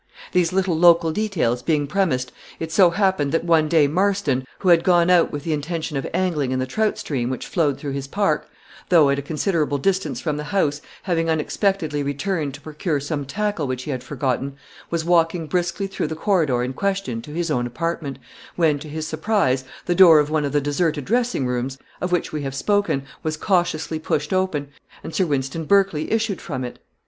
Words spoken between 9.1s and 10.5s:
at a considerable distance from the